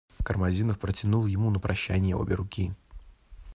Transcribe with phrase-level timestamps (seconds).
[0.23, 2.73] Кармазинов протянул ему на прощание обе руки.